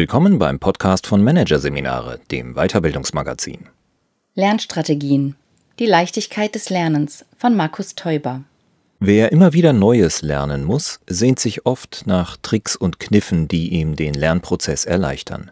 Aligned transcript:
Willkommen 0.00 0.38
beim 0.38 0.58
Podcast 0.58 1.06
von 1.06 1.22
Managerseminare, 1.22 2.20
dem 2.30 2.54
Weiterbildungsmagazin. 2.54 3.68
Lernstrategien. 4.34 5.36
Die 5.78 5.84
Leichtigkeit 5.84 6.54
des 6.54 6.70
Lernens 6.70 7.26
von 7.36 7.54
Markus 7.54 7.96
Teuber. 7.96 8.40
Wer 8.98 9.30
immer 9.30 9.52
wieder 9.52 9.74
Neues 9.74 10.22
lernen 10.22 10.64
muss, 10.64 11.00
sehnt 11.06 11.38
sich 11.38 11.66
oft 11.66 12.04
nach 12.06 12.38
Tricks 12.38 12.76
und 12.76 12.98
Kniffen, 12.98 13.46
die 13.46 13.74
ihm 13.74 13.94
den 13.94 14.14
Lernprozess 14.14 14.86
erleichtern. 14.86 15.50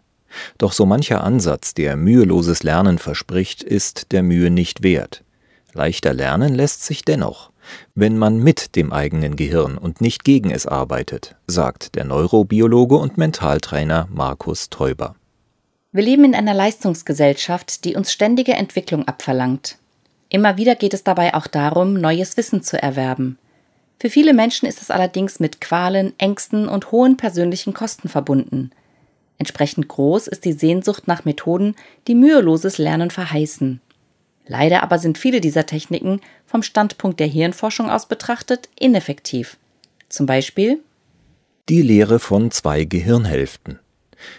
Doch 0.56 0.72
so 0.72 0.86
mancher 0.86 1.22
Ansatz, 1.22 1.74
der 1.74 1.96
müheloses 1.96 2.62
Lernen 2.62 2.96
verspricht, 2.96 3.62
ist 3.62 4.12
der 4.12 4.22
Mühe 4.22 4.50
nicht 4.50 4.82
wert. 4.82 5.24
Leichter 5.74 6.15
lernen 6.15 6.54
lässt 6.54 6.87
sich 6.87 7.04
dennoch, 7.04 7.51
wenn 7.95 8.18
man 8.18 8.38
mit 8.38 8.77
dem 8.77 8.92
eigenen 8.92 9.36
Gehirn 9.36 9.78
und 9.78 10.00
nicht 10.00 10.24
gegen 10.24 10.50
es 10.50 10.66
arbeitet, 10.66 11.36
sagt 11.46 11.95
der 11.95 12.04
Neurobiologe 12.04 12.96
und 12.96 13.18
Mentaltrainer 13.18 14.09
Markus 14.10 14.70
Teuber. 14.70 15.14
Wir 15.92 16.02
leben 16.02 16.24
in 16.24 16.34
einer 16.34 16.54
Leistungsgesellschaft, 16.54 17.84
die 17.84 17.96
uns 17.96 18.12
ständige 18.12 18.52
Entwicklung 18.52 19.09
abverlangt. 19.09 19.78
Immer 20.28 20.56
wieder 20.56 20.74
geht 20.74 20.92
es 20.92 21.02
dabei 21.02 21.34
auch 21.34 21.46
darum, 21.46 21.95
neues 21.95 22.36
Wissen 22.36 22.62
zu 22.62 22.80
erwerben. 22.80 23.38
Für 23.98 24.10
viele 24.10 24.34
Menschen 24.34 24.68
ist 24.68 24.82
es 24.82 24.90
allerdings 24.90 25.40
mit 25.40 25.60
Qualen, 25.60 26.12
Ängsten 26.18 26.68
und 26.68 26.92
hohen 26.92 27.16
persönlichen 27.16 27.74
Kosten 27.74 28.09
verbunden. 28.09 28.70
Entsprechend 29.38 29.88
groß 29.88 30.26
ist 30.26 30.45
die 30.45 30.52
Sehnsucht 30.52 31.09
nach 31.09 31.24
Methoden, 31.24 31.74
die 32.06 32.14
müheloses 32.14 32.78
Lernen 32.78 33.10
verheißen. 33.10 33.80
Leider 34.48 34.83
aber 34.83 34.98
sind 34.98 35.19
viele 35.19 35.41
dieser 35.41 35.66
Techniken 35.66 36.20
vom 36.47 36.62
Standpunkt 36.62 37.20
der 37.20 37.27
Hirnforschung 37.27 37.91
aus 37.91 38.07
betrachtet 38.07 38.68
ineffektiv. 38.80 39.59
Zum 40.09 40.27
Beispiel 40.27 40.80
die 41.68 41.82
Lehre 41.82 42.18
von 42.18 42.51
zwei 42.51 42.85
Gehirnhälften. 42.85 43.79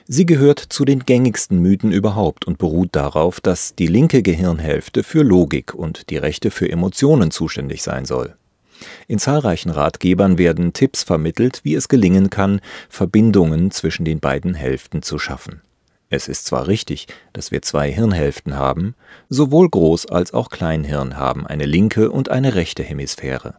Sie 0.07 0.25
gehört 0.25 0.59
zu 0.59 0.83
den 0.83 1.05
gängigsten 1.05 1.59
Mythen 1.61 1.91
überhaupt 1.91 2.45
und 2.45 2.57
beruht 2.57 2.89
darauf, 2.93 3.39
dass 3.39 3.75
die 3.75 3.87
linke 3.87 4.23
Gehirnhälfte 4.23 5.03
für 5.03 5.21
Logik 5.21 5.75
und 5.75 6.09
die 6.09 6.17
rechte 6.17 6.49
für 6.49 6.69
Emotionen 6.69 7.29
zuständig 7.29 7.83
sein 7.83 8.05
soll. 8.05 8.35
In 9.07 9.19
zahlreichen 9.19 9.69
Ratgebern 9.69 10.37
werden 10.37 10.73
Tipps 10.73 11.03
vermittelt, 11.03 11.61
wie 11.63 11.75
es 11.75 11.87
gelingen 11.87 12.29
kann, 12.29 12.61
Verbindungen 12.89 13.71
zwischen 13.71 14.05
den 14.05 14.19
beiden 14.19 14.55
Hälften 14.55 15.01
zu 15.01 15.19
schaffen. 15.19 15.61
Es 16.11 16.27
ist 16.27 16.45
zwar 16.45 16.67
richtig, 16.67 17.07
dass 17.33 17.51
wir 17.51 17.61
zwei 17.61 17.91
Hirnhälften 17.91 18.55
haben, 18.55 18.95
sowohl 19.29 19.67
Groß- 19.67 20.09
als 20.09 20.33
auch 20.33 20.49
Kleinhirn 20.49 21.17
haben 21.17 21.45
eine 21.45 21.65
linke 21.65 22.09
und 22.09 22.29
eine 22.29 22.55
rechte 22.55 22.83
Hemisphäre. 22.83 23.55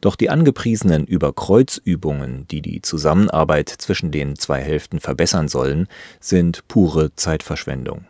Doch 0.00 0.16
die 0.16 0.30
angepriesenen 0.30 1.04
Überkreuzübungen, 1.04 2.46
die 2.48 2.62
die 2.62 2.82
Zusammenarbeit 2.82 3.68
zwischen 3.68 4.12
den 4.12 4.36
zwei 4.36 4.60
Hälften 4.60 5.00
verbessern 5.00 5.48
sollen, 5.48 5.88
sind 6.20 6.66
pure 6.68 7.14
Zeitverschwendung. 7.16 8.04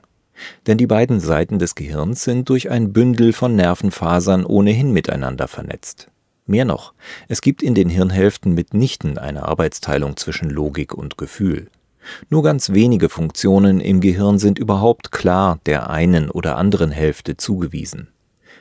Denn 0.66 0.78
die 0.78 0.86
beiden 0.86 1.20
Seiten 1.20 1.58
des 1.58 1.74
Gehirns 1.74 2.24
sind 2.24 2.48
durch 2.48 2.70
ein 2.70 2.92
Bündel 2.92 3.32
von 3.32 3.56
Nervenfasern 3.56 4.44
ohnehin 4.44 4.92
miteinander 4.92 5.48
vernetzt. 5.48 6.08
Mehr 6.46 6.64
noch, 6.64 6.94
es 7.28 7.42
gibt 7.42 7.62
in 7.62 7.74
den 7.74 7.88
Hirnhälften 7.88 8.52
mitnichten 8.54 9.18
eine 9.18 9.46
Arbeitsteilung 9.46 10.16
zwischen 10.16 10.50
Logik 10.50 10.94
und 10.94 11.16
Gefühl. 11.16 11.68
Nur 12.28 12.42
ganz 12.42 12.70
wenige 12.70 13.08
Funktionen 13.08 13.80
im 13.80 14.00
Gehirn 14.00 14.38
sind 14.38 14.58
überhaupt 14.58 15.12
klar 15.12 15.58
der 15.66 15.90
einen 15.90 16.30
oder 16.30 16.56
anderen 16.56 16.90
Hälfte 16.90 17.36
zugewiesen. 17.36 18.08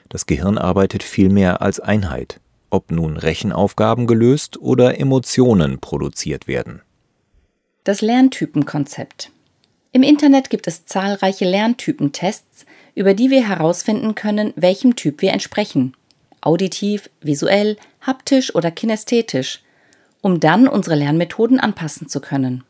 Das 0.10 0.26
Gehirn 0.26 0.58
arbeitet 0.58 1.04
vielmehr 1.04 1.62
als 1.62 1.80
Einheit 1.80 2.40
ob 2.70 2.92
nun 2.92 3.18
Rechenaufgaben 3.18 4.08
gelöst 4.08 4.58
oder 4.58 5.00
Emotionen 5.00 5.80
produziert 5.80 6.48
werden. 6.48 6.82
Das 7.84 8.02
Lerntypenkonzept. 8.02 9.32
Im 9.92 10.04
Internet 10.04 10.50
gibt 10.50 10.68
es 10.68 10.86
zahlreiche 10.86 11.46
Lerntypentests, 11.46 12.66
über 12.94 13.14
die 13.14 13.30
wir 13.30 13.48
herausfinden 13.48 14.14
können, 14.14 14.54
welchem 14.56 14.96
Typ 14.96 15.22
wir 15.22 15.32
entsprechen. 15.32 15.96
Auditiv, 16.42 17.10
visuell, 17.22 17.78
haptisch 18.02 18.54
oder 18.54 18.72
kinästhetisch, 18.72 19.64
um 20.22 20.40
dann 20.40 20.68
unsere 20.68 20.96
Lernmethoden 20.96 21.60
anpassen 21.60 22.08
zu 22.08 22.22
können. 22.22 22.64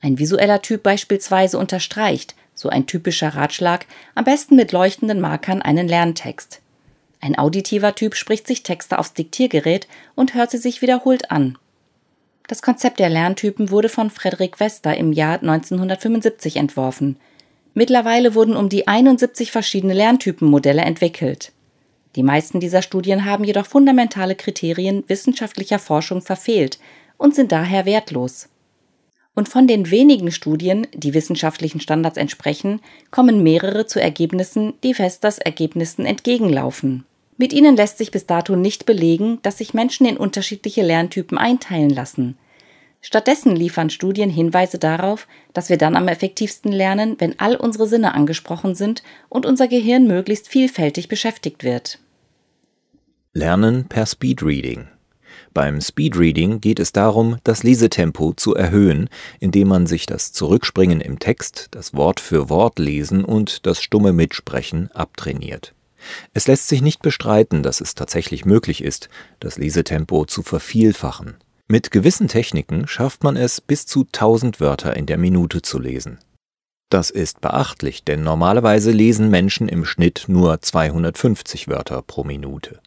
Ein 0.00 0.18
visueller 0.18 0.62
Typ 0.62 0.82
beispielsweise 0.82 1.58
unterstreicht, 1.58 2.34
so 2.54 2.68
ein 2.68 2.86
typischer 2.86 3.30
Ratschlag, 3.30 3.86
am 4.14 4.24
besten 4.24 4.56
mit 4.56 4.72
leuchtenden 4.72 5.20
Markern 5.20 5.62
einen 5.62 5.88
Lerntext. 5.88 6.60
Ein 7.20 7.36
auditiver 7.36 7.94
Typ 7.94 8.14
spricht 8.14 8.46
sich 8.46 8.62
Texte 8.62 8.98
aufs 8.98 9.14
Diktiergerät 9.14 9.88
und 10.14 10.34
hört 10.34 10.50
sie 10.50 10.58
sich 10.58 10.82
wiederholt 10.82 11.30
an. 11.30 11.58
Das 12.46 12.62
Konzept 12.62 12.98
der 12.98 13.10
Lerntypen 13.10 13.70
wurde 13.70 13.88
von 13.88 14.08
Frederick 14.08 14.60
Wester 14.60 14.96
im 14.96 15.12
Jahr 15.12 15.40
1975 15.40 16.56
entworfen. 16.56 17.16
Mittlerweile 17.74 18.34
wurden 18.34 18.56
um 18.56 18.68
die 18.68 18.88
71 18.88 19.52
verschiedene 19.52 19.94
Lerntypenmodelle 19.94 20.82
entwickelt. 20.82 21.52
Die 22.16 22.22
meisten 22.22 22.58
dieser 22.58 22.82
Studien 22.82 23.24
haben 23.24 23.44
jedoch 23.44 23.66
fundamentale 23.66 24.34
Kriterien 24.34 25.04
wissenschaftlicher 25.08 25.78
Forschung 25.78 26.22
verfehlt 26.22 26.78
und 27.18 27.34
sind 27.34 27.52
daher 27.52 27.84
wertlos. 27.84 28.48
Und 29.38 29.48
von 29.48 29.68
den 29.68 29.92
wenigen 29.92 30.32
Studien, 30.32 30.88
die 30.92 31.14
wissenschaftlichen 31.14 31.78
Standards 31.78 32.16
entsprechen, 32.16 32.80
kommen 33.12 33.44
mehrere 33.44 33.86
zu 33.86 34.00
Ergebnissen, 34.00 34.74
die 34.82 34.98
Westers 34.98 35.38
Ergebnissen 35.38 36.04
entgegenlaufen. 36.06 37.04
Mit 37.36 37.52
ihnen 37.52 37.76
lässt 37.76 37.98
sich 37.98 38.10
bis 38.10 38.26
dato 38.26 38.56
nicht 38.56 38.84
belegen, 38.84 39.38
dass 39.42 39.58
sich 39.58 39.74
Menschen 39.74 40.06
in 40.06 40.16
unterschiedliche 40.16 40.82
Lerntypen 40.82 41.38
einteilen 41.38 41.90
lassen. 41.90 42.36
Stattdessen 43.00 43.54
liefern 43.54 43.90
Studien 43.90 44.28
Hinweise 44.28 44.78
darauf, 44.80 45.28
dass 45.52 45.68
wir 45.68 45.78
dann 45.78 45.94
am 45.94 46.08
effektivsten 46.08 46.72
lernen, 46.72 47.14
wenn 47.20 47.38
all 47.38 47.54
unsere 47.54 47.86
Sinne 47.86 48.14
angesprochen 48.14 48.74
sind 48.74 49.04
und 49.28 49.46
unser 49.46 49.68
Gehirn 49.68 50.08
möglichst 50.08 50.48
vielfältig 50.48 51.06
beschäftigt 51.06 51.62
wird. 51.62 52.00
Lernen 53.34 53.86
per 53.88 54.04
Speedreading. 54.04 54.88
Beim 55.54 55.80
Speedreading 55.80 56.60
geht 56.60 56.80
es 56.80 56.92
darum, 56.92 57.38
das 57.44 57.62
Lesetempo 57.62 58.32
zu 58.34 58.54
erhöhen, 58.54 59.08
indem 59.40 59.68
man 59.68 59.86
sich 59.86 60.06
das 60.06 60.32
Zurückspringen 60.32 61.00
im 61.00 61.18
Text, 61.18 61.68
das 61.70 61.94
Wort 61.94 62.20
für 62.20 62.48
Wort 62.48 62.78
lesen 62.78 63.24
und 63.24 63.66
das 63.66 63.82
stumme 63.82 64.12
Mitsprechen 64.12 64.90
abtrainiert. 64.92 65.74
Es 66.32 66.46
lässt 66.46 66.68
sich 66.68 66.82
nicht 66.82 67.02
bestreiten, 67.02 67.62
dass 67.62 67.80
es 67.80 67.94
tatsächlich 67.94 68.44
möglich 68.44 68.82
ist, 68.82 69.08
das 69.40 69.58
Lesetempo 69.58 70.26
zu 70.26 70.42
vervielfachen. 70.42 71.36
Mit 71.66 71.90
gewissen 71.90 72.28
Techniken 72.28 72.86
schafft 72.86 73.24
man 73.24 73.36
es, 73.36 73.60
bis 73.60 73.84
zu 73.84 74.06
1000 74.06 74.60
Wörter 74.60 74.96
in 74.96 75.06
der 75.06 75.18
Minute 75.18 75.60
zu 75.60 75.78
lesen. 75.78 76.18
Das 76.90 77.10
ist 77.10 77.42
beachtlich, 77.42 78.04
denn 78.04 78.22
normalerweise 78.22 78.90
lesen 78.90 79.28
Menschen 79.28 79.68
im 79.68 79.84
Schnitt 79.84 80.24
nur 80.28 80.62
250 80.62 81.68
Wörter 81.68 82.00
pro 82.00 82.24
Minute. 82.24 82.80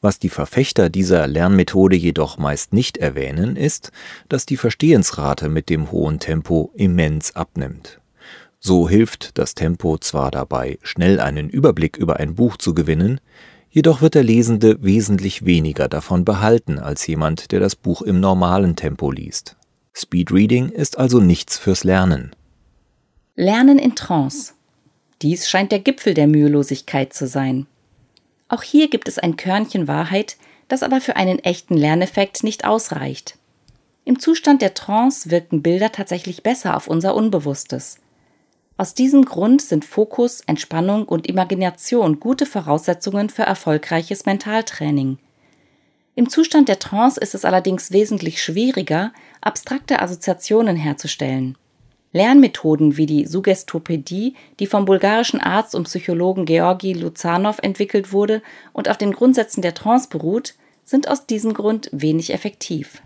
Was 0.00 0.18
die 0.18 0.28
Verfechter 0.28 0.90
dieser 0.90 1.26
Lernmethode 1.26 1.96
jedoch 1.96 2.38
meist 2.38 2.72
nicht 2.72 2.96
erwähnen, 2.96 3.56
ist, 3.56 3.92
dass 4.28 4.46
die 4.46 4.56
Verstehensrate 4.56 5.48
mit 5.48 5.68
dem 5.68 5.90
hohen 5.90 6.18
Tempo 6.18 6.70
immens 6.74 7.36
abnimmt. 7.36 8.00
So 8.60 8.88
hilft 8.88 9.36
das 9.36 9.54
Tempo 9.54 9.98
zwar 9.98 10.30
dabei, 10.30 10.78
schnell 10.82 11.20
einen 11.20 11.50
Überblick 11.50 11.96
über 11.96 12.16
ein 12.16 12.34
Buch 12.34 12.56
zu 12.56 12.74
gewinnen, 12.74 13.20
jedoch 13.68 14.00
wird 14.00 14.14
der 14.14 14.22
Lesende 14.22 14.82
wesentlich 14.82 15.44
weniger 15.44 15.88
davon 15.88 16.24
behalten 16.24 16.78
als 16.78 17.06
jemand, 17.06 17.52
der 17.52 17.60
das 17.60 17.76
Buch 17.76 18.00
im 18.00 18.20
normalen 18.20 18.74
Tempo 18.74 19.10
liest. 19.10 19.56
Speedreading 19.92 20.70
ist 20.70 20.98
also 20.98 21.20
nichts 21.20 21.58
fürs 21.58 21.84
Lernen. 21.84 22.34
Lernen 23.36 23.78
in 23.78 23.94
Trance. 23.94 24.54
Dies 25.22 25.48
scheint 25.48 25.70
der 25.70 25.80
Gipfel 25.80 26.14
der 26.14 26.26
Mühelosigkeit 26.26 27.12
zu 27.12 27.26
sein. 27.26 27.66
Auch 28.48 28.62
hier 28.62 28.88
gibt 28.88 29.08
es 29.08 29.18
ein 29.18 29.36
Körnchen 29.36 29.88
Wahrheit, 29.88 30.36
das 30.68 30.82
aber 30.82 31.00
für 31.00 31.16
einen 31.16 31.38
echten 31.38 31.76
Lerneffekt 31.76 32.44
nicht 32.44 32.64
ausreicht. 32.64 33.38
Im 34.04 34.18
Zustand 34.18 34.60
der 34.60 34.74
Trance 34.74 35.30
wirken 35.30 35.62
Bilder 35.62 35.92
tatsächlich 35.92 36.42
besser 36.42 36.76
auf 36.76 36.88
unser 36.88 37.14
Unbewusstes. 37.14 37.98
Aus 38.76 38.94
diesem 38.94 39.24
Grund 39.24 39.62
sind 39.62 39.84
Fokus, 39.84 40.40
Entspannung 40.40 41.04
und 41.06 41.26
Imagination 41.26 42.18
gute 42.18 42.44
Voraussetzungen 42.44 43.30
für 43.30 43.44
erfolgreiches 43.44 44.26
Mentaltraining. 44.26 45.18
Im 46.16 46.28
Zustand 46.28 46.68
der 46.68 46.78
Trance 46.78 47.20
ist 47.20 47.34
es 47.34 47.44
allerdings 47.44 47.92
wesentlich 47.92 48.42
schwieriger, 48.42 49.12
abstrakte 49.40 50.00
Assoziationen 50.02 50.76
herzustellen. 50.76 51.56
Lernmethoden 52.14 52.96
wie 52.96 53.06
die 53.06 53.26
Suggestopädie, 53.26 54.36
die 54.60 54.66
vom 54.68 54.84
bulgarischen 54.84 55.40
Arzt 55.40 55.74
und 55.74 55.84
Psychologen 55.84 56.44
Georgi 56.44 56.92
Luzanov 56.92 57.58
entwickelt 57.60 58.12
wurde 58.12 58.40
und 58.72 58.88
auf 58.88 58.96
den 58.96 59.12
Grundsätzen 59.12 59.62
der 59.62 59.74
Trance 59.74 60.08
beruht, 60.08 60.54
sind 60.84 61.08
aus 61.08 61.26
diesem 61.26 61.54
Grund 61.54 61.90
wenig 61.92 62.32
effektiv. 62.32 63.02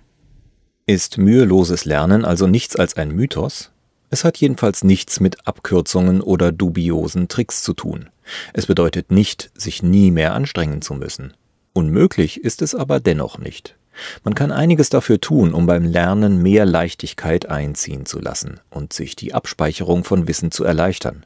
Ist 0.84 1.16
müheloses 1.16 1.86
Lernen 1.86 2.26
also 2.26 2.46
nichts 2.46 2.76
als 2.76 2.96
ein 2.98 3.10
Mythos? 3.10 3.72
Es 4.10 4.24
hat 4.24 4.36
jedenfalls 4.36 4.84
nichts 4.84 5.20
mit 5.20 5.46
Abkürzungen 5.46 6.20
oder 6.20 6.52
dubiosen 6.52 7.28
Tricks 7.28 7.62
zu 7.62 7.72
tun. 7.72 8.10
Es 8.52 8.66
bedeutet 8.66 9.10
nicht, 9.10 9.50
sich 9.54 9.82
nie 9.82 10.10
mehr 10.10 10.34
anstrengen 10.34 10.82
zu 10.82 10.92
müssen. 10.92 11.32
Unmöglich 11.72 12.44
ist 12.44 12.60
es 12.60 12.74
aber 12.74 13.00
dennoch 13.00 13.38
nicht. 13.38 13.77
Man 14.24 14.34
kann 14.34 14.52
einiges 14.52 14.90
dafür 14.90 15.20
tun, 15.20 15.54
um 15.54 15.66
beim 15.66 15.84
Lernen 15.84 16.42
mehr 16.42 16.66
Leichtigkeit 16.66 17.48
einziehen 17.48 18.06
zu 18.06 18.20
lassen 18.20 18.60
und 18.70 18.92
sich 18.92 19.16
die 19.16 19.34
Abspeicherung 19.34 20.04
von 20.04 20.28
Wissen 20.28 20.50
zu 20.50 20.64
erleichtern. 20.64 21.24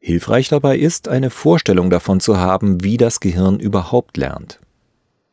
Hilfreich 0.00 0.48
dabei 0.48 0.76
ist, 0.78 1.08
eine 1.08 1.30
Vorstellung 1.30 1.90
davon 1.90 2.20
zu 2.20 2.38
haben, 2.38 2.84
wie 2.84 2.96
das 2.96 3.20
Gehirn 3.20 3.58
überhaupt 3.58 4.16
lernt. 4.16 4.60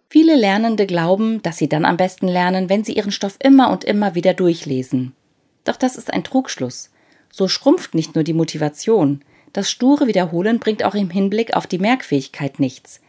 Viele 0.09 0.35
Lernende 0.35 0.87
glauben, 0.87 1.41
dass 1.41 1.57
sie 1.57 1.69
dann 1.69 1.85
am 1.85 1.97
besten 1.97 2.27
lernen, 2.27 2.69
wenn 2.69 2.83
sie 2.83 2.93
ihren 2.93 3.11
Stoff 3.11 3.37
immer 3.41 3.71
und 3.71 3.83
immer 3.83 4.15
wieder 4.15 4.33
durchlesen. 4.33 5.13
Doch 5.63 5.77
das 5.77 5.95
ist 5.95 6.11
ein 6.11 6.23
Trugschluss. 6.23 6.89
So 7.31 7.47
schrumpft 7.47 7.95
nicht 7.95 8.15
nur 8.15 8.23
die 8.23 8.33
Motivation, 8.33 9.21
das 9.53 9.69
sture 9.69 10.07
Wiederholen 10.07 10.59
bringt 10.59 10.83
auch 10.83 10.95
im 10.95 11.09
Hinblick 11.09 11.55
auf 11.55 11.67
die 11.67 11.79
Merkfähigkeit 11.79 12.59
nichts. 12.59 13.01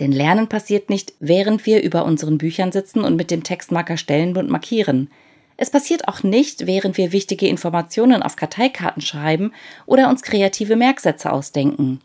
Denn 0.00 0.12
Lernen 0.12 0.48
passiert 0.48 0.88
nicht, 0.88 1.12
während 1.20 1.66
wir 1.66 1.82
über 1.82 2.06
unseren 2.06 2.38
Büchern 2.38 2.72
sitzen 2.72 3.04
und 3.04 3.16
mit 3.16 3.30
dem 3.30 3.42
Textmarker 3.42 3.98
stellen 3.98 4.36
und 4.36 4.50
markieren. 4.50 5.10
Es 5.58 5.70
passiert 5.70 6.08
auch 6.08 6.22
nicht, 6.22 6.66
während 6.66 6.96
wir 6.96 7.12
wichtige 7.12 7.46
Informationen 7.46 8.22
auf 8.22 8.34
Karteikarten 8.34 9.02
schreiben 9.02 9.52
oder 9.84 10.08
uns 10.08 10.22
kreative 10.22 10.74
Merksätze 10.74 11.30
ausdenken. 11.30 12.00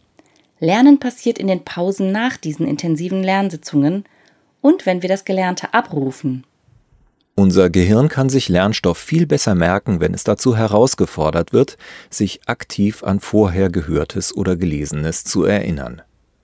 Lernen 0.59 0.99
passiert 0.99 1.39
in 1.39 1.47
den 1.47 1.63
Pausen 1.63 2.11
nach 2.11 2.35
diesen 2.35 2.67
intensiven 2.67 3.23
Lernsitzungen 3.23 4.03
und 4.59 4.85
wenn 4.85 5.01
wir 5.01 5.09
das 5.09 5.23
Gelernte 5.23 5.73
abrufen. 5.73 6.45
Unser 7.35 7.69
Gehirn 7.69 8.09
kann 8.09 8.29
sich 8.29 8.49
Lernstoff 8.49 8.97
viel 8.97 9.25
besser 9.25 9.55
merken, 9.55 10.01
wenn 10.01 10.13
es 10.13 10.23
dazu 10.25 10.57
herausgefordert 10.57 11.53
wird, 11.53 11.77
sich 12.09 12.41
aktiv 12.47 13.03
an 13.03 13.21
vorher 13.21 13.69
Gehörtes 13.69 14.35
oder 14.35 14.55
Gelesenes 14.57 15.23
zu 15.23 15.43
erinnern. 15.43 16.01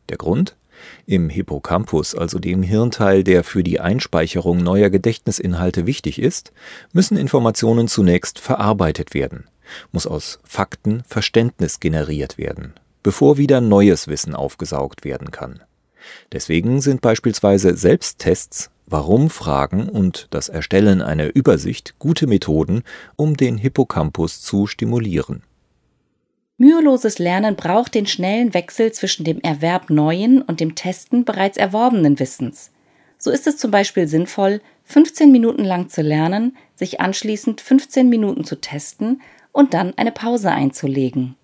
Der 0.09 0.17
Grund? 0.17 0.55
Im 1.05 1.29
Hippocampus, 1.29 2.15
also 2.15 2.39
dem 2.39 2.63
Hirnteil, 2.63 3.23
der 3.23 3.43
für 3.43 3.63
die 3.63 3.79
Einspeicherung 3.79 4.63
neuer 4.63 4.89
Gedächtnisinhalte 4.89 5.85
wichtig 5.85 6.19
ist, 6.19 6.51
müssen 6.93 7.17
Informationen 7.17 7.87
zunächst 7.87 8.39
verarbeitet 8.39 9.13
werden, 9.13 9.45
muss 9.91 10.07
aus 10.07 10.39
Fakten 10.43 11.03
Verständnis 11.07 11.79
generiert 11.79 12.37
werden, 12.37 12.73
bevor 13.03 13.37
wieder 13.37 13.61
neues 13.61 14.07
Wissen 14.07 14.35
aufgesaugt 14.35 15.03
werden 15.03 15.31
kann. 15.31 15.61
Deswegen 16.31 16.81
sind 16.81 17.01
beispielsweise 17.01 17.75
Selbsttests 17.75 18.69
Warum-Fragen 18.87 19.87
und 19.87 20.27
das 20.31 20.49
Erstellen 20.49 21.01
einer 21.01 21.33
Übersicht 21.33 21.95
gute 21.97 22.27
Methoden, 22.27 22.83
um 23.15 23.37
den 23.37 23.57
Hippocampus 23.57 24.41
zu 24.41 24.67
stimulieren. 24.67 25.43
Müheloses 26.61 27.17
Lernen 27.17 27.55
braucht 27.55 27.95
den 27.95 28.05
schnellen 28.05 28.53
Wechsel 28.53 28.91
zwischen 28.91 29.23
dem 29.23 29.41
Erwerb 29.41 29.89
neuen 29.89 30.43
und 30.43 30.59
dem 30.59 30.75
Testen 30.75 31.25
bereits 31.25 31.57
erworbenen 31.57 32.19
Wissens. 32.19 32.69
So 33.17 33.31
ist 33.31 33.47
es 33.47 33.57
zum 33.57 33.71
Beispiel 33.71 34.07
sinnvoll, 34.07 34.61
15 34.83 35.31
Minuten 35.31 35.63
lang 35.63 35.89
zu 35.89 36.03
lernen, 36.03 36.55
sich 36.75 37.01
anschließend 37.01 37.61
15 37.61 38.07
Minuten 38.07 38.43
zu 38.43 38.61
testen 38.61 39.23
und 39.51 39.73
dann 39.73 39.97
eine 39.97 40.11
Pause 40.11 40.51
einzulegen. 40.51 41.35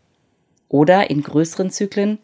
Oder 0.70 1.10
in 1.10 1.24
größeren 1.24 1.72
Zyklen, 1.72 2.20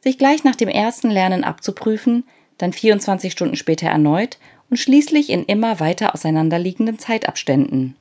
sich 0.00 0.16
gleich 0.16 0.42
nach 0.42 0.56
dem 0.56 0.70
ersten 0.70 1.10
Lernen 1.10 1.44
abzuprüfen, 1.44 2.24
dann 2.56 2.72
24 2.72 3.30
Stunden 3.30 3.56
später 3.56 3.88
erneut 3.88 4.38
und 4.70 4.78
schließlich 4.78 5.28
in 5.28 5.44
immer 5.44 5.80
weiter 5.80 6.14
auseinanderliegenden 6.14 6.98
Zeitabständen. 6.98 7.94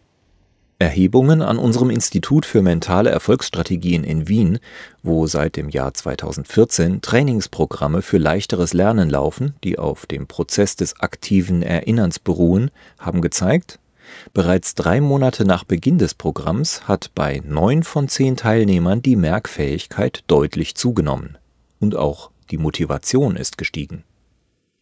Erhebungen 0.79 1.41
an 1.41 1.57
unserem 1.57 1.89
Institut 1.89 2.45
für 2.45 2.61
mentale 2.61 3.09
Erfolgsstrategien 3.09 4.03
in 4.03 4.27
Wien, 4.27 4.59
wo 5.01 5.25
seit 5.25 5.55
dem 5.55 5.69
Jahr 5.69 5.93
2014 5.93 7.01
Trainingsprogramme 7.01 8.03
für 8.03 8.19
leichteres 8.19 8.73
Lernen 8.73 9.09
laufen, 9.09 9.55
die 9.63 9.79
auf 9.79 10.05
dem 10.05 10.27
Prozess 10.27 10.75
des 10.75 10.99
aktiven 10.99 11.63
Erinnerns 11.63 12.19
beruhen, 12.19 12.69
haben 12.99 13.21
gezeigt, 13.21 13.79
bereits 14.35 14.75
drei 14.75 15.01
Monate 15.01 15.45
nach 15.45 15.63
Beginn 15.63 15.97
des 15.97 16.13
Programms 16.13 16.87
hat 16.87 17.09
bei 17.15 17.41
neun 17.43 17.81
von 17.81 18.07
zehn 18.07 18.37
Teilnehmern 18.37 19.01
die 19.01 19.15
Merkfähigkeit 19.15 20.23
deutlich 20.27 20.75
zugenommen. 20.75 21.39
Und 21.79 21.95
auch 21.95 22.29
die 22.51 22.57
Motivation 22.57 23.35
ist 23.35 23.57
gestiegen. 23.57 24.03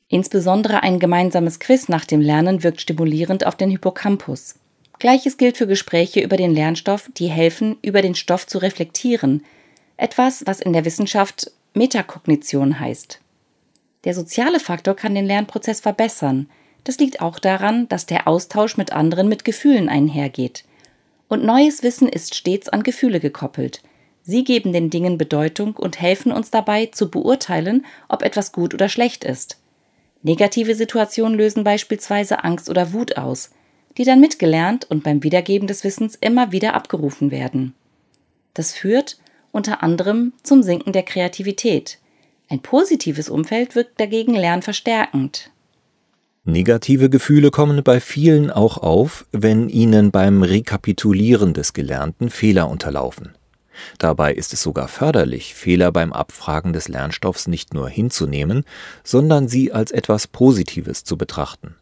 Insbesondere 0.09 0.83
ein 0.83 1.00
gemeinsames 1.00 1.59
Quiz 1.59 1.88
nach 1.88 2.06
dem 2.06 2.19
Lernen 2.19 2.63
wirkt 2.63 2.81
stimulierend 2.81 3.45
auf 3.45 3.56
den 3.56 3.71
Hippocampus. 3.71 4.56
Gleiches 5.00 5.38
gilt 5.38 5.57
für 5.57 5.68
Gespräche 5.68 6.21
über 6.21 6.38
den 6.38 6.53
Lernstoff, 6.53 7.09
die 7.15 7.27
helfen, 7.27 7.77
über 7.81 8.01
den 8.01 8.15
Stoff 8.15 8.47
zu 8.47 8.57
reflektieren. 8.57 9.44
Etwas, 9.97 10.44
was 10.45 10.59
in 10.59 10.74
der 10.74 10.86
Wissenschaft 10.86 11.51
Metakognition 11.74 12.80
heißt. 12.80 13.19
Der 14.06 14.13
soziale 14.13 14.59
Faktor 14.59 14.95
kann 14.95 15.15
den 15.15 15.25
Lernprozess 15.25 15.81
verbessern. 15.81 16.47
Das 16.83 17.00
liegt 17.00 17.21
auch 17.21 17.39
daran, 17.39 17.89
dass 17.89 18.06
der 18.06 18.27
Austausch 18.27 18.77
mit 18.77 18.94
anderen 18.94 19.27
mit 19.27 19.44
Gefühlen 19.44 19.89
einhergeht. 19.89 20.63
Und 21.27 21.44
neues 21.44 21.83
Wissen 21.83 22.07
ist 22.07 22.36
stets 22.36 22.69
an 22.69 22.83
Gefühle 22.83 23.19
gekoppelt. 23.19 23.81
Sie 24.24 24.44
geben 24.44 24.74
den 24.74 24.89
Dingen 24.89 25.18
Bedeutung 25.18 25.75
und 25.75 26.00
helfen 26.00 26.31
uns 26.31 26.51
dabei 26.51 26.88
zu 26.88 27.09
beurteilen, 27.09 27.86
ob 28.07 28.21
etwas 28.21 28.51
gut 28.51 28.74
oder 28.74 28.89
schlecht 28.89 29.24
ist. 29.24 29.57
Negative 30.24 30.74
Situationen 30.75 31.38
lösen 31.38 31.63
beispielsweise 31.63 32.44
Angst 32.44 32.69
oder 32.69 32.94
Wut 32.94 33.18
aus, 33.18 33.51
die 33.97 34.03
dann 34.03 34.19
mitgelernt 34.19 34.86
und 34.89 35.03
beim 35.03 35.24
Wiedergeben 35.24 35.68
des 35.68 35.83
Wissens 35.83 36.15
immer 36.19 36.51
wieder 36.51 36.74
abgerufen 36.74 37.31
werden. 37.31 37.74
Das 38.53 38.74
führt 38.74 39.18
unter 39.51 39.83
anderem 39.83 40.33
zum 40.44 40.63
Sinken 40.63 40.92
der 40.92 41.03
Kreativität. 41.03 42.00
Ein 42.50 42.62
positives 42.62 43.30
Umfeld 43.30 43.75
wirkt 43.75 44.00
dagegen 44.00 44.33
lernverstärkend. 44.33 45.51
Negative 46.44 47.09
Gefühle 47.09 47.50
kommen 47.50 47.83
bei 47.83 48.00
vielen 48.00 48.51
auch 48.51 48.77
auf, 48.77 49.25
wenn 49.31 49.68
ihnen 49.68 50.12
beim 50.12 50.44
Rekapitulieren 50.44 51.53
des 51.53 51.74
Gelernten 51.74 52.30
Fehler 52.30 52.69
unterlaufen. 52.69 53.36
Dabei 53.97 54.33
ist 54.33 54.53
es 54.53 54.62
sogar 54.62 54.88
förderlich, 54.88 55.56
Fehler 55.56 55.92
beim 55.92 56.13
Abfragen 56.13 56.71
des 56.71 56.88
Lernstoffs 56.88 57.47
nicht 57.47 57.74
nur 57.74 57.89
hinzunehmen, 57.89 58.63
sondern 59.03 59.47
sie 59.47 59.71
als 59.71 59.92
etwas 59.92 60.27
Positives 60.27 61.03
zu 61.03 61.18
betrachten. 61.18 61.75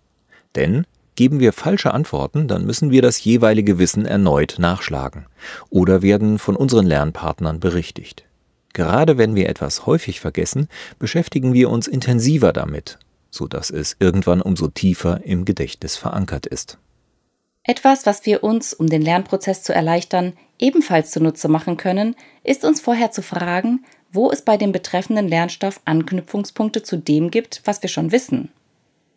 Denn 0.56 0.86
geben 1.16 1.40
wir 1.40 1.54
falsche 1.54 1.94
Antworten, 1.94 2.48
dann 2.48 2.66
müssen 2.66 2.92
wir 2.92 3.02
das 3.02 3.24
jeweilige 3.24 3.80
Wissen 3.80 4.06
erneut 4.06 4.56
nachschlagen 4.58 5.26
oder 5.70 6.02
werden 6.02 6.40
von 6.40 6.56
unseren 6.56 6.86
Lernpartnern 6.86 7.60
berichtigt. 7.60 8.26
Gerade 8.74 9.18
wenn 9.18 9.36
wir 9.36 9.50
etwas 9.50 9.86
häufig 9.86 10.20
vergessen, 10.20 10.68
beschäftigen 10.98 11.54
wir 11.54 11.70
uns 11.70 11.88
intensiver 11.88 12.54
damit, 12.54 12.98
so 13.30 13.48
dass 13.48 13.70
es 13.70 13.96
irgendwann 14.00 14.42
umso 14.42 14.68
tiefer 14.68 15.24
im 15.24 15.46
Gedächtnis 15.46 15.96
verankert 15.96 16.48
ist. 16.48 16.80
Etwas, 17.64 18.06
was 18.06 18.26
wir 18.26 18.44
uns, 18.44 18.74
um 18.74 18.88
den 18.88 19.02
Lernprozess 19.02 19.64
zu 19.64 19.74
erleichtern, 19.74 20.34
ebenfalls 20.60 21.12
zunutze 21.12 21.48
machen 21.48 21.78
können, 21.78 22.16
ist 22.44 22.66
uns 22.66 22.82
vorher 22.82 23.12
zu 23.12 23.22
fragen, 23.22 23.86
wo 24.12 24.30
es 24.32 24.42
bei 24.42 24.58
dem 24.58 24.72
betreffenden 24.72 25.28
Lernstoff 25.28 25.82
Anknüpfungspunkte 25.86 26.84
zu 26.84 26.98
dem 26.98 27.32
gibt, 27.32 27.62
was 27.66 27.82
wir 27.82 27.90
schon 27.90 28.12
wissen. 28.12 28.52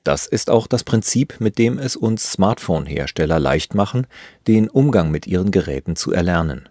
Das 0.07 0.25
ist 0.25 0.51
auch 0.51 0.69
das 0.69 0.85
Prinzip, 0.85 1.41
mit 1.41 1.59
dem 1.59 1.81
es 1.81 1.97
uns 1.97 2.31
Smartphone-Hersteller 2.31 3.41
leicht 3.41 3.75
machen, 3.75 4.07
den 4.47 4.69
Umgang 4.69 5.11
mit 5.11 5.27
ihren 5.27 5.51
Geräten 5.51 5.97
zu 5.97 6.13
erlernen. 6.13 6.69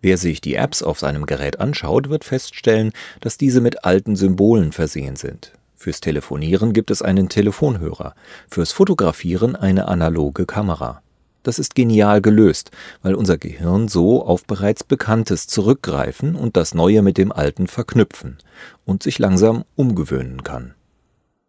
Wer 0.00 0.16
sich 0.16 0.40
die 0.40 0.54
Apps 0.54 0.82
auf 0.82 0.98
seinem 0.98 1.26
Gerät 1.26 1.60
anschaut, 1.60 2.08
wird 2.08 2.24
feststellen, 2.24 2.92
dass 3.20 3.36
diese 3.36 3.60
mit 3.60 3.84
alten 3.84 4.16
Symbolen 4.16 4.72
versehen 4.72 5.16
sind. 5.16 5.52
Fürs 5.76 6.00
Telefonieren 6.00 6.72
gibt 6.72 6.90
es 6.90 7.02
einen 7.02 7.28
Telefonhörer, 7.28 8.14
fürs 8.48 8.72
Fotografieren 8.72 9.54
eine 9.54 9.86
analoge 9.88 10.46
Kamera. 10.46 11.02
Das 11.42 11.58
ist 11.58 11.74
genial 11.74 12.22
gelöst, 12.22 12.70
weil 13.02 13.14
unser 13.14 13.36
Gehirn 13.36 13.88
so 13.88 14.24
auf 14.24 14.46
bereits 14.46 14.82
Bekanntes 14.82 15.46
zurückgreifen 15.46 16.36
und 16.36 16.56
das 16.56 16.72
Neue 16.72 17.02
mit 17.02 17.18
dem 17.18 17.32
Alten 17.32 17.66
verknüpfen 17.66 18.38
und 18.86 19.02
sich 19.02 19.18
langsam 19.18 19.64
umgewöhnen 19.76 20.42
kann. 20.42 20.72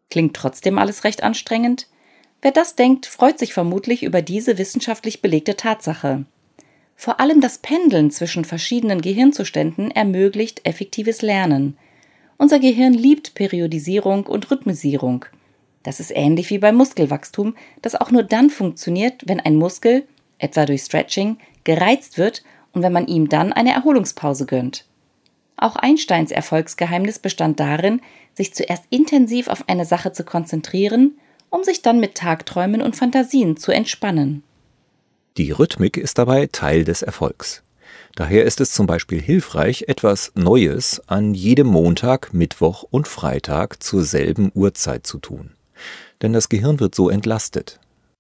Klingt 0.10 0.36
trotzdem 0.36 0.78
alles 0.78 1.04
recht 1.04 1.24
anstrengend? 1.24 1.88
Wer 2.42 2.52
das 2.52 2.76
denkt, 2.76 3.06
freut 3.06 3.40
sich 3.40 3.54
vermutlich 3.54 4.04
über 4.04 4.22
diese 4.22 4.58
wissenschaftlich 4.58 5.22
belegte 5.22 5.56
Tatsache. 5.56 6.26
Vor 6.96 7.20
allem 7.20 7.42
das 7.42 7.58
Pendeln 7.58 8.12
zwischen 8.12 8.46
verschiedenen 8.46 9.02
Gehirnzuständen 9.02 9.92
ermöglicht 9.92 10.62
effektives 10.66 11.22
Lernen. 11.22 11.78
Unser 12.38 12.60
Gehirn 12.60 12.94
liebt 12.94 13.34
Periodisierung 13.34 14.26
und 14.26 14.50
Rhythmisierung. 14.52 15.26
Das 15.84 16.00
ist 16.00 16.12
ähnlich 16.16 16.50
wie 16.50 16.60
beim 16.60 16.76
Muskelwachstum, 16.76 17.56
das 17.82 17.96
auch 17.96 18.12
nur 18.12 18.24
dann 18.24 18.50
funktioniert, 18.50 19.24
wenn 19.26 19.40
ein 19.40 19.56
Muskel, 19.56 20.08
etwa 20.38 20.66
durch 20.66 20.82
Stretching, 20.82 21.38
gereizt 21.64 22.18
wird 22.18 22.44
und 22.72 22.84
wenn 22.84 22.94
man 22.94 23.08
ihm 23.08 23.30
dann 23.30 23.54
eine 23.54 23.74
Erholungspause 23.74 24.46
gönnt. 24.46 24.86
Auch 25.58 25.76
Einsteins 25.76 26.32
Erfolgsgeheimnis 26.32 27.20
bestand 27.20 27.60
darin, 27.60 28.02
sich 28.36 28.54
zuerst 28.54 28.84
intensiv 28.90 29.48
auf 29.48 29.68
eine 29.70 29.86
Sache 29.86 30.12
zu 30.12 30.24
konzentrieren, 30.24 31.18
um 31.50 31.64
sich 31.64 31.82
dann 31.82 32.00
mit 32.00 32.16
Tagträumen 32.16 32.82
und 32.82 32.96
Fantasien 32.96 33.58
zu 33.58 33.72
entspannen. 33.72 34.44
Die 35.38 35.52
Rhythmik 35.52 35.98
ist 35.98 36.18
dabei 36.18 36.48
Teil 36.52 36.84
des 36.84 37.02
Erfolgs. 37.02 37.64
Daher 38.16 38.44
ist 38.44 38.62
es 38.62 38.72
zum 38.72 38.86
Beispiel 38.86 39.20
hilfreich, 39.20 39.86
etwas 39.88 40.32
Neues 40.36 41.02
an 41.08 41.34
jedem 41.34 41.68
Montag, 41.68 42.34
Mittwoch 42.34 42.84
und 42.84 43.08
Freitag 43.08 43.82
zur 43.82 44.04
selben 44.04 44.52
Uhrzeit 44.54 45.08
zu 45.08 45.18
tun. 45.18 45.52
Denn 46.22 46.34
das 46.34 46.50
Gehirn 46.50 46.80
wird 46.80 46.94
so 46.94 47.10
entlastet. 47.10 47.80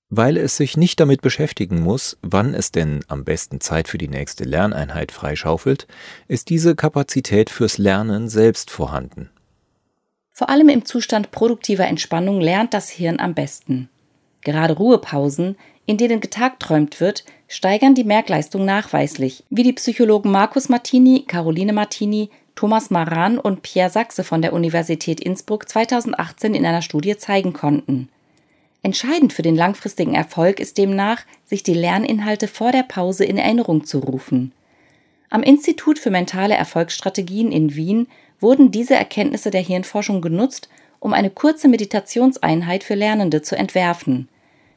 Weil 0.09 0.37
es 0.37 0.57
sich 0.57 0.77
nicht 0.77 0.99
damit 0.99 1.21
beschäftigen 1.21 1.79
muss, 1.79 2.17
wann 2.21 2.53
es 2.53 2.71
denn 2.71 3.03
am 3.07 3.23
besten 3.23 3.61
Zeit 3.61 3.87
für 3.87 3.97
die 3.97 4.07
nächste 4.07 4.43
Lerneinheit 4.43 5.11
freischaufelt, 5.11 5.87
ist 6.27 6.49
diese 6.49 6.75
Kapazität 6.75 7.49
fürs 7.49 7.77
Lernen 7.77 8.29
selbst 8.29 8.69
vorhanden. 8.69 9.29
Vor 10.35 10.49
allem 10.49 10.67
im 10.67 10.83
Zustand 10.83 11.29
produktiver 11.29 11.85
Entspannung 11.85 12.41
lernt 12.41 12.73
das 12.73 12.89
Hirn 12.89 13.19
am 13.19 13.35
besten. 13.35 13.87
Gerade 14.41 14.73
Ruhepausen, 14.73 15.55
in 15.85 15.97
denen 15.97 16.21
getagträumt 16.21 16.99
wird, 16.99 17.23
steigern 17.47 17.93
die 17.93 18.03
Merkleistung 18.03 18.65
nachweislich, 18.65 19.43
wie 19.51 19.61
die 19.61 19.73
Psychologen 19.73 20.31
Markus 20.31 20.69
Martini, 20.69 21.23
Caroline 21.27 21.71
Martini, 21.71 22.31
Thomas 22.55 22.89
Maran 22.89 23.37
und 23.37 23.61
Pierre 23.61 23.91
Sachse 23.91 24.23
von 24.23 24.41
der 24.41 24.53
Universität 24.53 25.19
Innsbruck 25.19 25.69
2018 25.69 26.55
in 26.55 26.65
einer 26.65 26.81
Studie 26.81 27.15
zeigen 27.15 27.53
konnten. 27.53 28.09
Entscheidend 28.81 29.33
für 29.33 29.43
den 29.43 29.55
langfristigen 29.55 30.15
Erfolg 30.15 30.59
ist 30.59 30.79
demnach, 30.79 31.21
sich 31.45 31.61
die 31.61 31.75
Lerninhalte 31.75 32.47
vor 32.47 32.71
der 32.71 32.83
Pause 32.83 33.23
in 33.23 33.37
Erinnerung 33.37 33.85
zu 33.85 33.99
rufen. 33.99 34.51
Am 35.29 35.41
Institut 35.41 35.99
für 35.99 36.11
mentale 36.11 36.55
Erfolgsstrategien 36.55 37.51
in 37.51 37.75
Wien 37.75 38.07
wurden 38.43 38.69
diese 38.69 38.93
Erkenntnisse 38.93 39.49
der 39.49 39.61
Hirnforschung 39.61 40.21
genutzt, 40.21 40.69
um 40.99 41.13
eine 41.13 41.31
kurze 41.31 41.67
Meditationseinheit 41.67 42.83
für 42.83 42.93
Lernende 42.93 43.41
zu 43.41 43.57
entwerfen. 43.57 44.29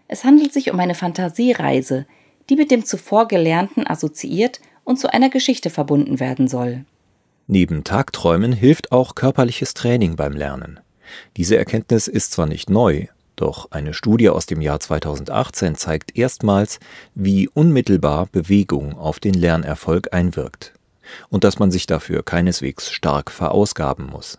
Es 0.09 0.25
handelt 0.25 0.53
sich 0.53 0.73
um 0.73 0.81
eine 0.81 0.95
Fantasiereise, 0.95 2.07
die 2.49 2.57
mit 2.57 2.71
dem 2.71 2.85
zuvor 2.85 3.29
Gelernten 3.29 3.87
assoziiert 3.87 4.61
und 4.85 4.99
zu 4.99 5.13
einer 5.13 5.29
Geschichte 5.29 5.69
verbunden 5.69 6.21
werden 6.21 6.49
soll. 6.49 6.85
Neben 7.49 7.85
Tagträumen 7.85 8.53
hilft 8.53 8.93
auch 8.93 9.15
körperliches 9.15 9.75
Training 9.75 10.17
beim 10.17 10.33
Lernen. 10.33 10.81
Diese 11.37 11.57
Erkenntnis 11.57 12.09
ist 12.09 12.33
zwar 12.33 12.47
nicht 12.47 12.71
neu, 12.71 13.07
doch 13.37 13.71
eine 13.71 13.95
Studie 13.95 14.31
aus 14.31 14.47
dem 14.47 14.61
Jahr 14.61 14.81
2018 14.81 15.77
zeigt 15.77 16.17
erstmals, 16.17 16.81
wie 17.15 17.49
unmittelbar 17.49 18.27
Bewegung 18.33 18.97
auf 18.97 19.21
den 19.21 19.35
Lernerfolg 19.35 20.13
einwirkt 20.13 20.76
und 21.29 21.45
dass 21.45 21.59
man 21.59 21.71
sich 21.71 21.87
dafür 21.87 22.23
keineswegs 22.23 22.91
stark 22.91 23.31
verausgaben 23.31 24.07
muss. 24.07 24.39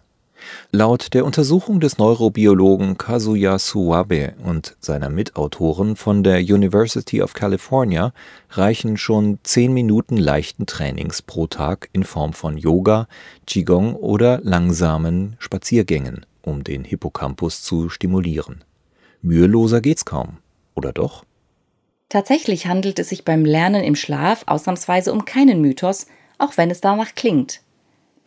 Laut 0.72 1.14
der 1.14 1.26
Untersuchung 1.26 1.80
des 1.80 1.98
Neurobiologen 1.98 2.98
Kazuya 2.98 3.58
Suwabe 3.58 4.34
und 4.44 4.76
seiner 4.80 5.10
Mitautoren 5.10 5.96
von 5.96 6.24
der 6.24 6.40
University 6.40 7.22
of 7.22 7.34
California 7.34 8.14
reichen 8.52 8.98
schon 8.98 9.40
zehn 9.44 9.74
Minuten 9.74 10.18
leichten 10.18 10.66
Trainings 10.66 11.22
pro 11.22 11.48
Tag 11.48 11.90
in 11.94 12.04
Form 12.04 12.34
von 12.34 12.58
Yoga, 12.58 13.08
Qigong 13.46 13.96
oder 13.96 14.40
langsamen 14.44 15.36
Spaziergängen, 15.40 16.26
um 16.42 16.64
den 16.64 16.84
Hippocampus 16.84 17.64
zu 17.64 17.90
stimulieren. 17.90 18.64
Müheloser 19.22 19.82
geht's 19.82 20.06
kaum, 20.06 20.38
oder 20.76 20.94
doch? 20.94 21.24
Tatsächlich 22.10 22.68
handelt 22.68 23.00
es 23.00 23.10
sich 23.10 23.26
beim 23.26 23.44
Lernen 23.44 23.84
im 23.84 23.96
Schlaf 23.96 24.44
ausnahmsweise 24.46 25.12
um 25.12 25.26
keinen 25.26 25.60
Mythos, 25.60 26.08
auch 26.38 26.58
wenn 26.58 26.72
es 26.72 26.82
danach 26.82 27.16
klingt. 27.16 27.62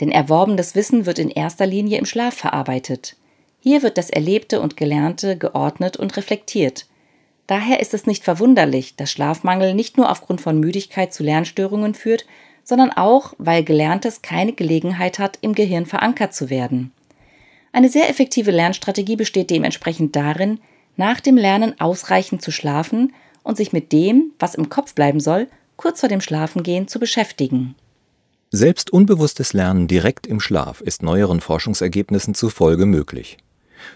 Denn 0.00 0.10
erworbenes 0.10 0.74
Wissen 0.74 1.06
wird 1.06 1.18
in 1.18 1.30
erster 1.30 1.66
Linie 1.66 1.98
im 1.98 2.06
Schlaf 2.06 2.34
verarbeitet. 2.34 3.16
Hier 3.60 3.82
wird 3.82 3.98
das 3.98 4.10
Erlebte 4.10 4.60
und 4.60 4.76
Gelernte 4.76 5.36
geordnet 5.36 5.96
und 5.96 6.16
reflektiert. 6.16 6.86
Daher 7.46 7.80
ist 7.80 7.94
es 7.94 8.06
nicht 8.06 8.24
verwunderlich, 8.24 8.96
dass 8.96 9.10
Schlafmangel 9.10 9.74
nicht 9.74 9.96
nur 9.96 10.10
aufgrund 10.10 10.40
von 10.40 10.58
Müdigkeit 10.60 11.12
zu 11.12 11.22
Lernstörungen 11.22 11.94
führt, 11.94 12.24
sondern 12.64 12.92
auch, 12.92 13.34
weil 13.38 13.64
Gelerntes 13.64 14.22
keine 14.22 14.52
Gelegenheit 14.52 15.18
hat, 15.18 15.38
im 15.40 15.54
Gehirn 15.54 15.86
verankert 15.86 16.34
zu 16.34 16.48
werden. 16.48 16.92
Eine 17.72 17.88
sehr 17.88 18.08
effektive 18.08 18.50
Lernstrategie 18.50 19.16
besteht 19.16 19.50
dementsprechend 19.50 20.16
darin, 20.16 20.60
nach 20.96 21.20
dem 21.20 21.36
Lernen 21.36 21.80
ausreichend 21.80 22.42
zu 22.42 22.50
schlafen 22.50 23.12
und 23.42 23.56
sich 23.56 23.72
mit 23.72 23.92
dem, 23.92 24.32
was 24.38 24.54
im 24.54 24.68
Kopf 24.68 24.94
bleiben 24.94 25.20
soll, 25.20 25.48
kurz 25.76 26.00
vor 26.00 26.08
dem 26.08 26.20
Schlafengehen 26.20 26.88
zu 26.88 26.98
beschäftigen. 26.98 27.74
Selbst 28.52 28.90
unbewusstes 28.90 29.52
Lernen 29.52 29.86
direkt 29.86 30.26
im 30.26 30.40
Schlaf 30.40 30.80
ist 30.80 31.04
neueren 31.04 31.40
Forschungsergebnissen 31.40 32.34
zufolge 32.34 32.84
möglich. 32.84 33.38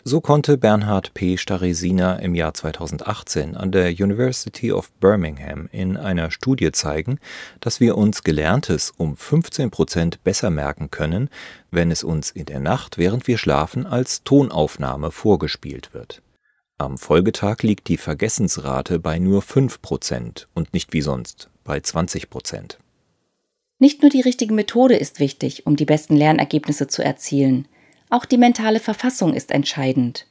So 0.05 0.21
konnte 0.21 0.57
Bernhard 0.57 1.13
P. 1.13 1.37
Staresina 1.39 2.17
im 2.21 2.37
Jahr 2.37 2.55
2018 2.55 3.57
an 3.57 3.73
der 3.73 3.91
University 3.91 4.71
of 4.71 4.93
Birmingham 4.93 5.69
in 5.73 5.97
einer 5.97 6.31
Studie 6.31 6.71
zeigen, 6.71 7.19
dass 7.59 7.81
wir 7.81 7.99
uns 7.99 8.23
Gelerntes 8.23 8.93
um 8.97 9.17
15 9.17 9.73
Prozent 9.73 10.23
besser 10.23 10.51
merken 10.51 10.89
können, 10.89 11.31
wenn 11.73 11.91
es 11.91 12.05
uns 12.05 12.31
in 12.31 12.47
der 12.47 12.61
Nacht, 12.61 12.97
während 12.97 13.27
wir 13.27 13.39
schlafen, 13.39 13.87
als 13.87 14.23
Tonaufnahme 14.23 15.11
vorgespielt 15.11 15.93
wird. 15.95 16.23
Am 16.79 16.97
Folgetag 16.97 17.63
liegt 17.63 17.89
die 17.89 17.97
Vergessensrate 17.97 19.01
bei 19.01 19.19
nur 19.19 19.43
5 19.43 19.83
Prozent 19.83 20.49
und 20.55 20.73
nicht 20.73 20.93
wie 20.93 21.03
sonst 21.03 21.51
bei 21.65 21.81
20 21.81 22.31
Prozent. 22.31 22.79
Nicht 23.79 24.03
nur 24.03 24.11
die 24.11 24.21
richtige 24.21 24.55
Methode 24.55 24.97
ist 24.97 25.21
wichtig, 25.21 25.67
um 25.67 25.77
die 25.77 25.85
besten 25.85 26.17
Lernergebnisse 26.17 26.87
zu 26.87 27.03
erzielen, 27.03 27.67
auch 28.11 28.25
die 28.25 28.39
mentale 28.39 28.81
Verfassung 28.81 29.35
ist 29.35 29.51
entscheidend. 29.51 30.27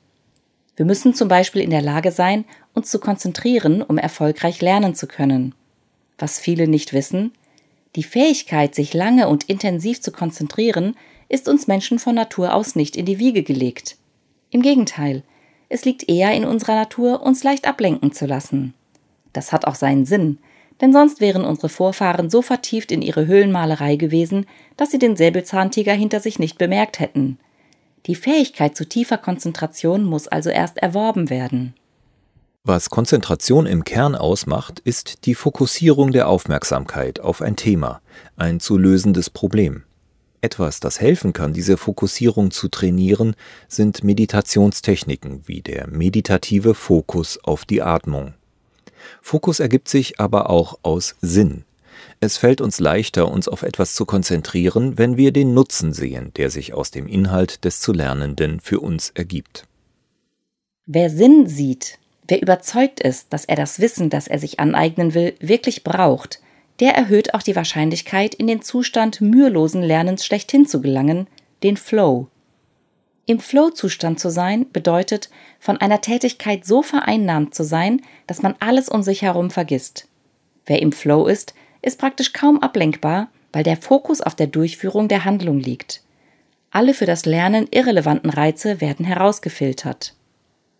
Wir 0.75 0.85
müssen 0.85 1.13
zum 1.13 1.27
Beispiel 1.27 1.61
in 1.61 1.69
der 1.69 1.81
Lage 1.81 2.11
sein, 2.11 2.45
uns 2.73 2.89
zu 2.89 2.99
konzentrieren, 2.99 3.81
um 3.81 3.97
erfolgreich 3.97 4.61
lernen 4.61 4.95
zu 4.95 5.07
können. 5.07 5.53
Was 6.17 6.39
viele 6.39 6.67
nicht 6.67 6.93
wissen, 6.93 7.31
die 7.95 8.03
Fähigkeit, 8.03 8.73
sich 8.73 8.93
lange 8.93 9.27
und 9.27 9.43
intensiv 9.43 10.01
zu 10.01 10.11
konzentrieren, 10.11 10.95
ist 11.29 11.47
uns 11.47 11.67
Menschen 11.67 11.99
von 11.99 12.15
Natur 12.15 12.55
aus 12.55 12.75
nicht 12.75 12.95
in 12.95 13.05
die 13.05 13.19
Wiege 13.19 13.43
gelegt. 13.43 13.97
Im 14.49 14.61
Gegenteil, 14.61 15.23
es 15.69 15.85
liegt 15.85 16.09
eher 16.09 16.33
in 16.33 16.45
unserer 16.45 16.75
Natur, 16.75 17.21
uns 17.21 17.43
leicht 17.43 17.67
ablenken 17.67 18.11
zu 18.11 18.25
lassen. 18.25 18.73
Das 19.31 19.51
hat 19.51 19.65
auch 19.65 19.75
seinen 19.75 20.05
Sinn, 20.05 20.39
denn 20.83 20.91
sonst 20.91 21.21
wären 21.21 21.45
unsere 21.45 21.69
Vorfahren 21.69 22.29
so 22.29 22.41
vertieft 22.41 22.91
in 22.91 23.01
ihre 23.01 23.25
Höhlenmalerei 23.25 23.95
gewesen, 23.95 24.45
dass 24.75 24.91
sie 24.91 24.99
den 24.99 25.15
Säbelzahntiger 25.15 25.93
hinter 25.93 26.19
sich 26.19 26.39
nicht 26.39 26.57
bemerkt 26.57 26.99
hätten. 26.99 27.39
Die 28.05 28.15
Fähigkeit 28.15 28.75
zu 28.75 28.85
tiefer 28.85 29.17
Konzentration 29.17 30.03
muss 30.03 30.27
also 30.27 30.49
erst 30.49 30.79
erworben 30.79 31.29
werden. 31.29 31.73
Was 32.65 32.89
Konzentration 32.89 33.65
im 33.65 33.85
Kern 33.85 34.13
ausmacht, 34.13 34.81
ist 34.81 35.25
die 35.25 35.35
Fokussierung 35.35 36.11
der 36.11 36.27
Aufmerksamkeit 36.27 37.21
auf 37.21 37.41
ein 37.41 37.55
Thema, 37.55 38.01
ein 38.35 38.59
zu 38.59 38.77
lösendes 38.77 39.29
Problem. 39.29 39.83
Etwas, 40.41 40.81
das 40.81 40.99
helfen 40.99 41.31
kann, 41.31 41.53
diese 41.53 41.77
Fokussierung 41.77 42.51
zu 42.51 42.67
trainieren, 42.67 43.37
sind 43.69 44.03
Meditationstechniken 44.03 45.47
wie 45.47 45.61
der 45.61 45.87
meditative 45.87 46.73
Fokus 46.73 47.39
auf 47.41 47.63
die 47.63 47.81
Atmung. 47.81 48.33
Fokus 49.21 49.59
ergibt 49.59 49.89
sich 49.89 50.19
aber 50.19 50.49
auch 50.49 50.79
aus 50.83 51.15
Sinn. 51.21 51.65
Es 52.19 52.37
fällt 52.37 52.61
uns 52.61 52.79
leichter, 52.79 53.29
uns 53.29 53.47
auf 53.47 53.63
etwas 53.63 53.95
zu 53.95 54.05
konzentrieren, 54.05 54.97
wenn 54.97 55.17
wir 55.17 55.31
den 55.31 55.53
Nutzen 55.53 55.93
sehen, 55.93 56.31
der 56.35 56.49
sich 56.49 56.73
aus 56.73 56.91
dem 56.91 57.07
Inhalt 57.07 57.65
des 57.65 57.81
zu 57.81 57.91
Lernenden 57.91 58.59
für 58.59 58.79
uns 58.79 59.09
ergibt. 59.09 59.67
Wer 60.85 61.09
Sinn 61.09 61.47
sieht, 61.47 61.99
wer 62.27 62.41
überzeugt 62.41 62.99
ist, 62.99 63.31
dass 63.33 63.45
er 63.45 63.55
das 63.55 63.79
Wissen, 63.79 64.09
das 64.09 64.27
er 64.27 64.39
sich 64.39 64.59
aneignen 64.59 65.13
will, 65.13 65.33
wirklich 65.39 65.83
braucht, 65.83 66.41
der 66.79 66.93
erhöht 66.93 67.33
auch 67.33 67.41
die 67.41 67.55
Wahrscheinlichkeit, 67.55 68.33
in 68.33 68.47
den 68.47 68.61
Zustand 68.61 69.21
mühelosen 69.21 69.83
Lernens 69.83 70.25
schlechthin 70.25 70.65
zu 70.65 70.81
gelangen, 70.81 71.27
den 71.61 71.77
Flow. 71.77 72.27
Im 73.25 73.39
Flow-Zustand 73.39 74.19
zu 74.19 74.29
sein 74.29 74.65
bedeutet, 74.73 75.29
von 75.59 75.77
einer 75.77 76.01
Tätigkeit 76.01 76.65
so 76.65 76.81
vereinnahmt 76.81 77.55
zu 77.55 77.63
sein, 77.63 78.01
dass 78.27 78.41
man 78.41 78.55
alles 78.59 78.89
um 78.89 79.01
sich 79.01 79.21
herum 79.21 79.49
vergisst. 79.49 80.07
Wer 80.65 80.81
im 80.81 80.91
Flow 80.91 81.27
ist, 81.27 81.53
ist 81.81 81.99
praktisch 81.99 82.33
kaum 82.33 82.61
ablenkbar, 82.61 83.29
weil 83.53 83.63
der 83.63 83.77
Fokus 83.77 84.19
auf 84.19 84.35
der 84.35 84.47
Durchführung 84.47 85.07
der 85.07 85.23
Handlung 85.23 85.59
liegt. 85.59 86.01
Alle 86.71 86.93
für 86.93 87.05
das 87.05 87.25
Lernen 87.25 87.67
irrelevanten 87.71 88.29
Reize 88.29 88.81
werden 88.81 89.05
herausgefiltert. 89.05 90.15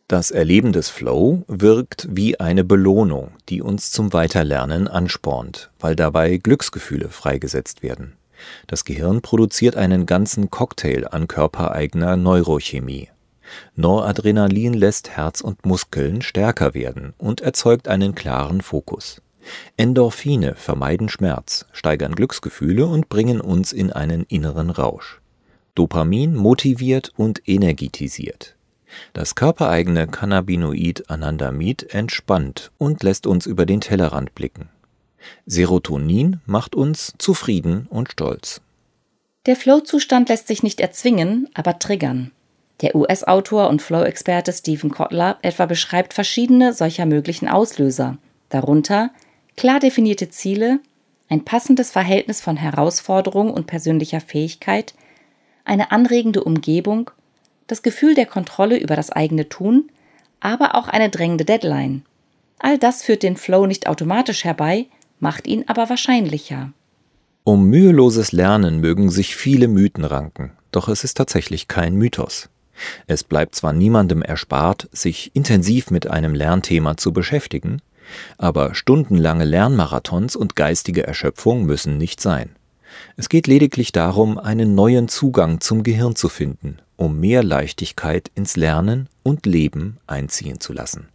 Das 0.08 0.32
Erleben 0.32 0.74
des 0.74 0.90
Flow 0.90 1.44
wirkt 1.48 2.08
wie 2.10 2.40
eine 2.40 2.64
Belohnung, 2.64 3.32
die 3.48 3.62
uns 3.62 3.92
zum 3.92 4.12
Weiterlernen 4.12 4.88
anspornt, 4.88 5.72
weil 5.80 5.96
dabei 5.96 6.38
Glücksgefühle 6.38 7.10
freigesetzt 7.10 7.84
werden. 7.84 8.18
Das 8.68 8.86
Gehirn 8.86 9.22
produziert 9.22 9.76
einen 9.76 10.06
ganzen 10.06 10.50
Cocktail 10.50 11.08
an 11.12 11.28
körpereigener 11.28 12.18
Neurochemie. 12.18 13.10
Noradrenalin 13.76 14.74
lässt 14.74 15.10
Herz 15.10 15.42
und 15.42 15.66
Muskeln 15.66 16.22
stärker 16.22 16.74
werden 16.74 17.14
und 17.18 17.42
erzeugt 17.42 17.88
einen 17.88 18.16
klaren 18.16 18.62
Fokus. 18.62 19.22
Endorphine 19.78 20.56
vermeiden 20.56 21.10
Schmerz, 21.10 21.66
steigern 21.74 22.16
Glücksgefühle 22.16 22.86
und 22.86 23.10
bringen 23.10 23.42
uns 23.42 23.74
in 23.74 23.92
einen 23.92 24.24
inneren 24.24 24.70
Rausch. 24.70 25.22
Dopamin 25.76 26.36
motiviert 26.36 27.12
und 27.18 27.48
energetisiert. 27.48 28.56
Das 29.14 29.36
körpereigene 29.36 30.08
Cannabinoid 30.08 31.10
Anandamid 31.10 31.94
entspannt 31.94 32.72
und 32.78 33.04
lässt 33.04 33.26
uns 33.26 33.46
über 33.48 33.66
den 33.66 33.82
Tellerrand 33.82 34.36
blicken. 34.36 34.70
Serotonin 35.46 36.42
macht 36.46 36.76
uns 36.76 37.14
zufrieden 37.18 37.88
und 37.90 38.12
stolz. 38.12 38.62
Der 39.46 39.56
Flow-Zustand 39.56 40.30
lässt 40.30 40.48
sich 40.48 40.64
nicht 40.64 40.80
erzwingen, 40.80 41.50
aber 41.54 41.80
triggern. 41.80 42.32
Der 42.82 42.96
US-Autor 42.96 43.70
und 43.70 43.82
Flow-Experte 43.82 44.52
Stephen 44.52 44.90
Kotler 44.90 45.38
etwa 45.42 45.66
beschreibt 45.66 46.14
verschiedene 46.14 46.74
solcher 46.74 47.06
möglichen 47.06 47.48
Auslöser, 47.48 48.18
darunter 48.50 49.12
klar 49.56 49.80
definierte 49.80 50.30
Ziele, 50.30 50.80
ein 51.30 51.46
passendes 51.46 51.92
Verhältnis 51.92 52.42
von 52.42 52.58
Herausforderung 52.58 53.52
und 53.52 53.68
persönlicher 53.68 54.22
Fähigkeit, 54.22 54.94
eine 55.66 55.92
anregende 55.92 56.44
Umgebung, 56.44 57.12
das 57.68 57.82
Gefühl 57.82 58.16
der 58.16 58.26
Kontrolle 58.26 58.78
über 58.78 58.96
das 58.96 59.12
eigene 59.12 59.50
Tun, 59.50 59.90
aber 60.40 60.76
auch 60.76 60.88
eine 60.88 61.10
drängende 61.10 61.46
Deadline. 61.46 62.04
All 62.60 62.78
das 62.78 63.04
führt 63.04 63.24
den 63.24 63.38
Flow 63.38 63.66
nicht 63.66 63.88
automatisch 63.88 64.44
herbei, 64.44 64.88
macht 65.24 65.48
ihn 65.48 65.64
aber 65.68 65.90
wahrscheinlicher. 65.90 66.72
Um 67.44 67.66
müheloses 67.68 68.32
Lernen 68.32 68.80
mögen 68.80 69.10
sich 69.10 69.36
viele 69.36 69.68
Mythen 69.68 70.06
ranken, 70.06 70.52
doch 70.72 70.88
es 70.88 71.04
ist 71.04 71.16
tatsächlich 71.16 71.68
kein 71.68 71.96
Mythos. 71.96 72.50
Es 73.08 73.24
bleibt 73.24 73.56
zwar 73.56 73.74
niemandem 73.74 74.22
erspart, 74.22 74.88
sich 74.92 75.32
intensiv 75.34 75.92
mit 75.92 76.08
einem 76.08 76.36
Lernthema 76.36 76.98
zu 76.98 77.12
beschäftigen, 77.12 77.82
aber 78.38 78.76
stundenlange 78.76 79.46
Lernmarathons 79.46 80.36
und 80.36 80.56
geistige 80.56 81.08
Erschöpfung 81.08 81.66
müssen 81.66 81.98
nicht 81.98 82.22
sein. 82.22 82.50
Es 83.16 83.30
geht 83.30 83.48
lediglich 83.48 83.92
darum, 83.92 84.38
einen 84.38 84.76
neuen 84.76 85.08
Zugang 85.08 85.62
zum 85.62 85.84
Gehirn 85.84 86.16
zu 86.16 86.30
finden, 86.30 86.78
um 86.96 87.20
mehr 87.20 87.44
Leichtigkeit 87.44 88.30
ins 88.36 88.56
Lernen 88.56 89.08
und 89.24 89.46
Leben 89.46 89.98
einziehen 90.06 90.60
zu 90.60 90.74
lassen. 90.74 91.08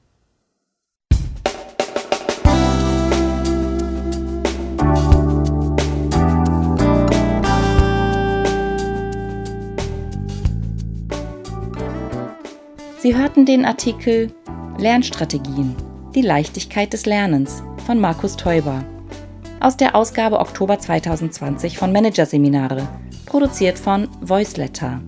Sie 13.00 13.17
hörten 13.17 13.47
den 13.47 13.64
Artikel 13.64 14.33
Lernstrategien, 14.76 15.76
die 16.17 16.21
Leichtigkeit 16.21 16.93
des 16.93 17.07
Lernens 17.07 17.62
von 17.87 18.00
Markus 18.00 18.37
Teuber 18.37 18.85
aus 19.61 19.76
der 19.76 19.95
Ausgabe 19.95 20.40
Oktober 20.40 20.81
2020 20.81 21.78
von 21.78 21.93
Managerseminare, 21.93 22.88
produziert 23.25 23.78
von 23.78 24.09
Voiceletter. 24.21 25.00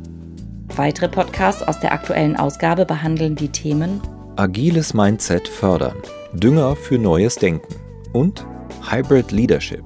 Weitere 0.77 1.09
Podcasts 1.09 1.65
aus 1.65 1.81
der 1.81 1.91
aktuellen 1.91 2.37
Ausgabe 2.37 2.87
behandeln 2.87 3.35
die 3.35 3.49
Themen 3.49 4.01
Agiles 4.37 4.95
Mindset 4.95 5.49
fördern, 5.49 5.97
Dünger 6.33 6.77
für 6.77 6.97
neues 6.97 7.35
Denken 7.35 7.75
und 8.13 8.47
Hybrid 8.89 9.33
Leadership, 9.33 9.85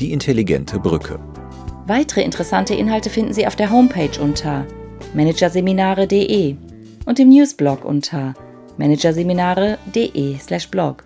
die 0.00 0.12
intelligente 0.12 0.80
Brücke. 0.80 1.20
Weitere 1.86 2.22
interessante 2.22 2.74
Inhalte 2.74 3.10
finden 3.10 3.32
Sie 3.32 3.46
auf 3.46 3.54
der 3.54 3.70
Homepage 3.70 4.20
unter 4.20 4.66
managerseminare.de 5.14 6.56
und 7.04 7.20
im 7.20 7.28
Newsblog 7.28 7.84
unter 7.84 8.32
managerseminare.de/blog. 8.78 11.03